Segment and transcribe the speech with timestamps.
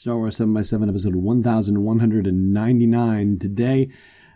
[0.00, 3.38] Star Wars 7x7, episode 1199.
[3.38, 3.90] Today,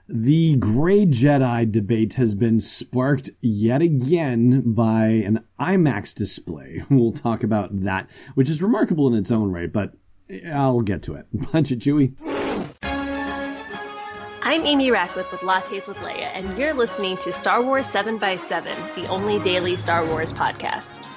[0.07, 6.83] the Grey Jedi debate has been sparked yet again by an IMAX display.
[6.91, 9.95] We'll talk about that, which is remarkable in its own right, but
[10.53, 11.29] I'll get to it.
[11.51, 12.13] Punch it, Chewie.
[14.43, 19.09] I'm Amy Ratcliffe with Lattes with Leia, and you're listening to Star Wars 7x7, the
[19.09, 21.14] only daily Star Wars podcast.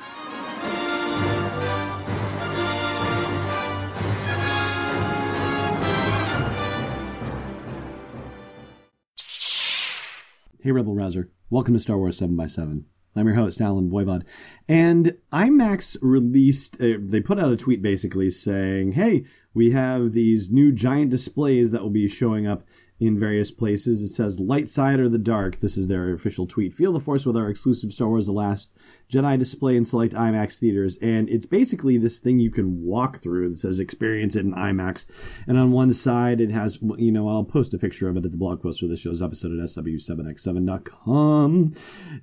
[10.67, 11.29] Hey, Rebel Rouser.
[11.49, 12.83] Welcome to Star Wars 7x7.
[13.15, 14.23] I'm your host, Allen Voivod.
[14.67, 19.23] And IMAX released, uh, they put out a tweet basically saying, hey,
[19.53, 22.65] we have these new giant displays that will be showing up
[22.99, 24.01] in various places.
[24.01, 25.59] It says light side or the dark.
[25.59, 26.73] This is their official tweet.
[26.73, 28.69] Feel the force with our exclusive Star Wars The Last
[29.11, 30.97] Jedi display in select IMAX theaters.
[31.01, 35.05] And it's basically this thing you can walk through that says experience it in IMAX.
[35.45, 38.31] And on one side, it has, you know, I'll post a picture of it at
[38.31, 41.73] the blog post for this show's episode at sw7x7.com.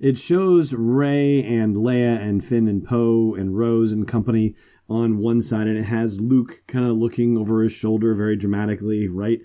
[0.01, 4.55] It shows Rey and Leia and Finn and Poe and Rose and company
[4.87, 9.07] on one side, and it has Luke kind of looking over his shoulder very dramatically,
[9.07, 9.41] right?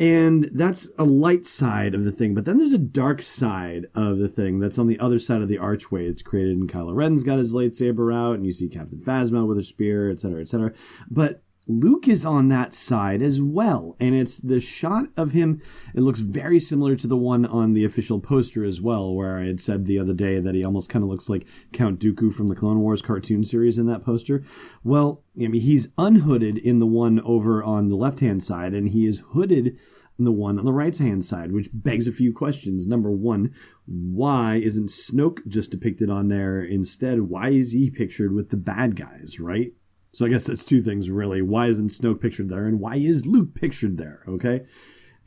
[0.00, 4.18] And that's a light side of the thing, but then there's a dark side of
[4.18, 6.06] the thing that's on the other side of the archway.
[6.06, 9.58] It's created, and Kylo Ren's got his lightsaber out, and you see Captain Phasma with
[9.58, 10.72] a spear, etc., etc.
[11.10, 15.60] But Luke is on that side as well, and it's the shot of him.
[15.94, 19.46] It looks very similar to the one on the official poster as well, where I
[19.46, 22.48] had said the other day that he almost kind of looks like Count Dooku from
[22.48, 24.42] the Clone Wars cartoon series in that poster.
[24.82, 28.88] Well, I mean, he's unhooded in the one over on the left hand side, and
[28.88, 29.76] he is hooded
[30.24, 32.86] the one on the right hand side, which begs a few questions.
[32.86, 33.54] Number one,
[33.86, 37.22] why isn't Snoke just depicted on there instead?
[37.22, 39.72] Why is he pictured with the bad guys, right?
[40.12, 41.42] So I guess that's two things really.
[41.42, 44.22] Why isn't Snoke pictured there, and why is Luke pictured there?
[44.28, 44.62] Okay.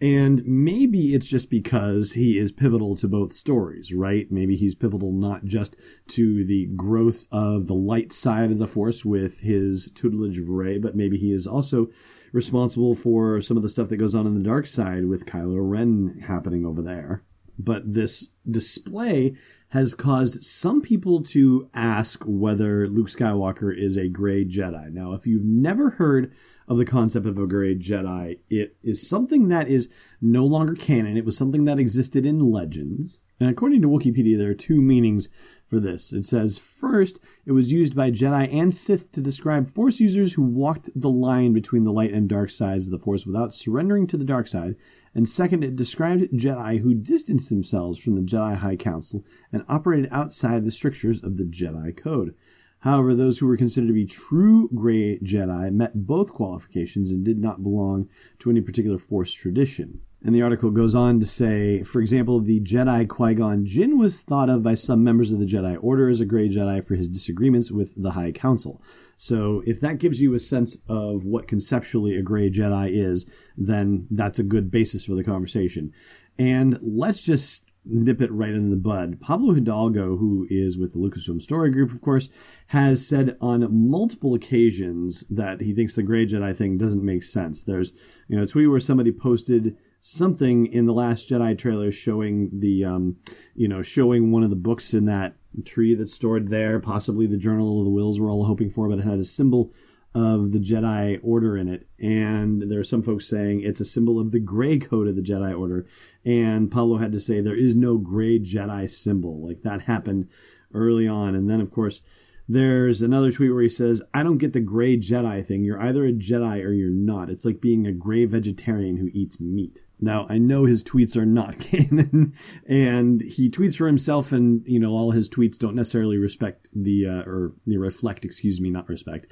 [0.01, 4.31] And maybe it's just because he is pivotal to both stories, right?
[4.31, 5.75] Maybe he's pivotal not just
[6.07, 10.79] to the growth of the light side of the Force with his tutelage of Rey,
[10.79, 11.89] but maybe he is also
[12.33, 15.57] responsible for some of the stuff that goes on in the dark side with Kylo
[15.59, 17.21] Ren happening over there.
[17.59, 19.35] But this display
[19.69, 24.91] has caused some people to ask whether Luke Skywalker is a gray Jedi.
[24.91, 26.33] Now, if you've never heard
[26.71, 29.89] of the concept of a gray Jedi, it is something that is
[30.21, 31.17] no longer canon.
[31.17, 33.19] It was something that existed in legends.
[33.41, 35.27] And according to Wikipedia, there are two meanings
[35.67, 36.13] for this.
[36.13, 40.43] It says, first, it was used by Jedi and Sith to describe Force users who
[40.43, 44.15] walked the line between the light and dark sides of the Force without surrendering to
[44.15, 44.77] the dark side.
[45.13, 50.07] And second, it described Jedi who distanced themselves from the Jedi High Council and operated
[50.09, 52.33] outside the strictures of the Jedi Code.
[52.81, 57.39] However, those who were considered to be true gray Jedi met both qualifications and did
[57.39, 58.09] not belong
[58.39, 60.01] to any particular Force tradition.
[60.23, 64.21] And the article goes on to say, for example, the Jedi Qui Gon Jinn was
[64.21, 67.07] thought of by some members of the Jedi Order as a gray Jedi for his
[67.07, 68.81] disagreements with the High Council.
[69.17, 73.25] So, if that gives you a sense of what conceptually a gray Jedi is,
[73.57, 75.91] then that's a good basis for the conversation.
[76.37, 79.19] And let's just nip it right in the bud.
[79.19, 82.29] Pablo Hidalgo, who is with the Lucasfilm Story Group, of course,
[82.67, 87.63] has said on multiple occasions that he thinks the gray Jedi thing doesn't make sense.
[87.63, 87.93] There's,
[88.27, 92.85] you know, a tweet where somebody posted something in the Last Jedi trailer showing the,
[92.85, 93.17] um,
[93.55, 97.37] you know, showing one of the books in that tree that's stored there, possibly the
[97.37, 99.71] Journal of the Whills we're all hoping for, but it had a symbol
[100.13, 101.87] of the Jedi Order in it.
[101.99, 105.21] And there are some folks saying it's a symbol of the gray code of the
[105.21, 105.85] Jedi Order.
[106.25, 109.45] And Pablo had to say there is no gray Jedi symbol.
[109.45, 110.27] Like that happened
[110.73, 111.35] early on.
[111.35, 112.01] And then, of course,
[112.47, 115.63] there's another tweet where he says, I don't get the gray Jedi thing.
[115.63, 117.29] You're either a Jedi or you're not.
[117.29, 119.83] It's like being a gray vegetarian who eats meat.
[120.03, 122.33] Now, I know his tweets are not canon,
[122.65, 127.05] and he tweets for himself, and, you know, all his tweets don't necessarily respect the,
[127.05, 129.27] uh, or reflect, excuse me, not respect.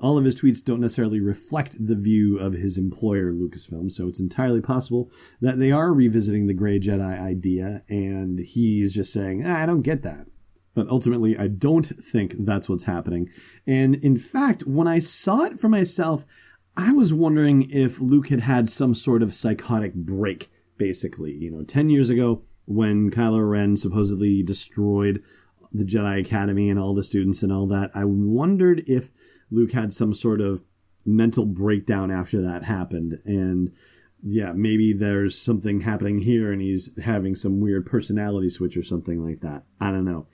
[0.00, 4.20] All of his tweets don't necessarily reflect the view of his employer, Lucasfilm, so it's
[4.20, 5.10] entirely possible
[5.40, 9.82] that they are revisiting the Grey Jedi idea, and he's just saying, ah, I don't
[9.82, 10.26] get that.
[10.74, 13.28] But ultimately, I don't think that's what's happening.
[13.66, 16.24] And in fact, when I saw it for myself,
[16.76, 21.32] I was wondering if Luke had had some sort of psychotic break, basically.
[21.32, 25.22] You know, 10 years ago, when Kylo Ren supposedly destroyed
[25.72, 29.10] the Jedi Academy and all the students and all that, I wondered if
[29.50, 30.62] Luke had some sort of
[31.04, 33.20] mental breakdown after that happened.
[33.24, 33.72] And
[34.22, 39.24] yeah, maybe there's something happening here and he's having some weird personality switch or something
[39.24, 39.64] like that.
[39.80, 40.26] I don't know.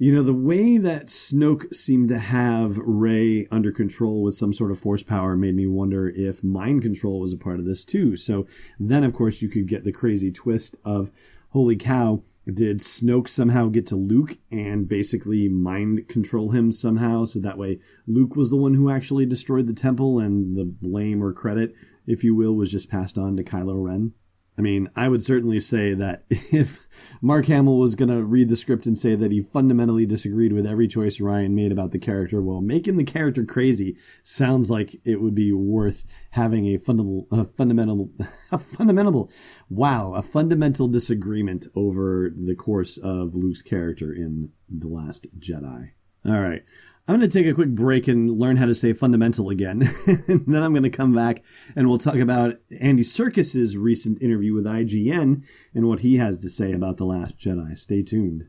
[0.00, 4.70] You know, the way that Snoke seemed to have Rey under control with some sort
[4.70, 8.16] of force power made me wonder if mind control was a part of this too.
[8.16, 8.46] So
[8.78, 11.10] then, of course, you could get the crazy twist of,
[11.50, 17.24] holy cow, did Snoke somehow get to Luke and basically mind control him somehow?
[17.24, 21.24] So that way Luke was the one who actually destroyed the temple and the blame
[21.24, 21.74] or credit,
[22.06, 24.12] if you will, was just passed on to Kylo Ren?
[24.58, 26.80] I mean, I would certainly say that if
[27.22, 30.66] Mark Hamill was going to read the script and say that he fundamentally disagreed with
[30.66, 35.22] every choice Rian made about the character, well, making the character crazy sounds like it
[35.22, 38.10] would be worth having a fundamental, a fundamental,
[38.52, 39.30] a fundamental,
[39.70, 45.90] wow, a fundamental disagreement over the course of Luke's character in The Last Jedi.
[46.26, 46.64] All right.
[47.08, 49.90] I'm going to take a quick break and learn how to say fundamental again.
[50.06, 51.42] and then I'm going to come back
[51.74, 55.42] and we'll talk about Andy Serkis's recent interview with IGN
[55.74, 57.78] and what he has to say about The Last Jedi.
[57.78, 58.48] Stay tuned.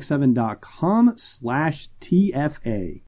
[0.00, 3.02] sw7x7.com slash TFA.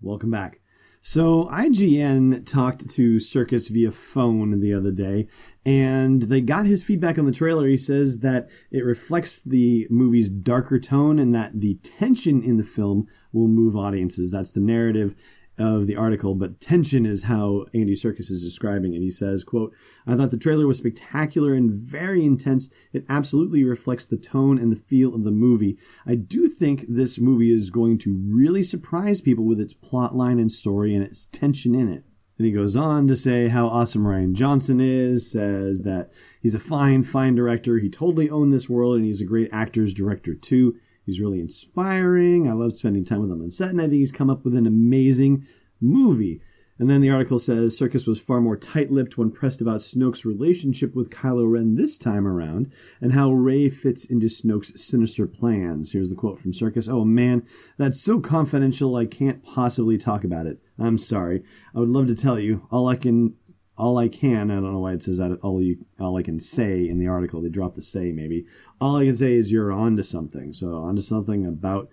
[0.00, 0.60] Welcome back.
[1.06, 5.28] So IGN talked to Serkis via phone the other day,
[5.64, 7.66] and they got his feedback on the trailer.
[7.66, 12.62] He says that it reflects the movie's darker tone and that the tension in the
[12.62, 14.30] film will move audiences.
[14.30, 15.14] That's the narrative
[15.56, 19.00] of the article, but tension is how Andy Serkis is describing it.
[19.00, 19.72] He says, quote,
[20.06, 22.68] I thought the trailer was spectacular and very intense.
[22.92, 25.78] It absolutely reflects the tone and the feel of the movie.
[26.06, 30.40] I do think this movie is going to really surprise people with its plot line
[30.40, 32.04] and story and its tension in it.
[32.36, 36.10] And he goes on to say how awesome Rian Johnson is, says that
[36.42, 37.78] he's a fine, fine director.
[37.78, 40.74] He totally owned this world and he's a great actor's director too.
[41.04, 42.48] He's really inspiring.
[42.48, 44.54] I love spending time with him on set, and I think he's come up with
[44.54, 45.46] an amazing
[45.80, 46.40] movie.
[46.76, 50.24] And then the article says Serkis was far more tight lipped when pressed about Snoke's
[50.24, 55.92] relationship with Kylo Ren this time around and how Rey fits into Snoke's sinister plans.
[55.92, 57.46] Here's the quote from Serkis Oh man,
[57.78, 60.58] that's so confidential I can't possibly talk about it.
[60.76, 61.44] I'm sorry.
[61.76, 62.66] I would love to tell you.
[62.72, 63.36] All I can
[63.76, 66.38] all I can, I don't know why it says that all you all I can
[66.38, 67.42] say in the article.
[67.42, 68.46] They dropped the say maybe.
[68.80, 70.52] All I can say is you're onto something.
[70.52, 71.88] So onto something about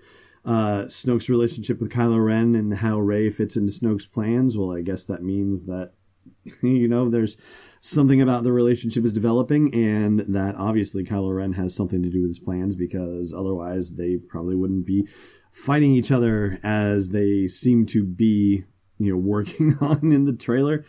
[0.45, 4.57] uh, Snoke's relationship with Kylo Ren and how Rey fits into Snoke's plans.
[4.57, 5.93] Well, I guess that means that
[6.61, 7.37] you know there's
[7.79, 12.21] something about the relationship is developing, and that obviously Kylo Ren has something to do
[12.21, 15.07] with his plans because otherwise they probably wouldn't be
[15.51, 18.63] fighting each other as they seem to be
[19.03, 20.86] you know working on in the trailer.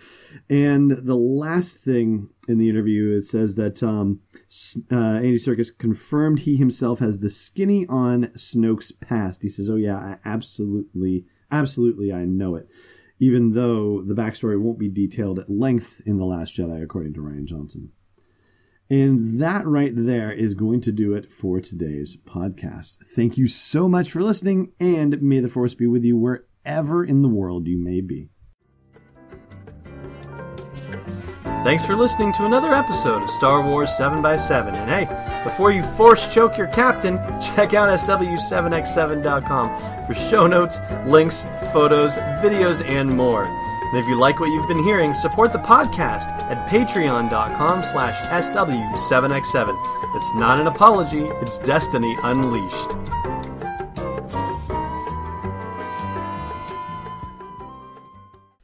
[0.49, 4.21] And the last thing in the interview, it says that um,
[4.90, 9.42] uh, Andy Serkis confirmed he himself has the skinny on Snoke's past.
[9.42, 12.69] He says, "Oh yeah, I absolutely, absolutely, I know it."
[13.19, 17.21] Even though the backstory won't be detailed at length in The Last Jedi, according to
[17.21, 17.92] Rian Johnson.
[18.90, 22.99] And that right there is going to do it for today's podcast.
[23.14, 26.16] Thank you so much for listening, and may the Force be with you
[26.64, 28.28] wherever in the world you may be.
[31.64, 34.75] Thanks for listening to another episode of Star Wars 7x7.
[34.75, 35.07] And hey,
[35.45, 42.85] before you force choke your captain, check out SW7x7.com for show notes, links, photos, videos,
[42.85, 43.45] and more.
[43.45, 50.16] And if you like what you've been hearing, support the podcast at patreon.com slash SW7x7.
[50.16, 52.90] It's not an apology, it's destiny unleashed.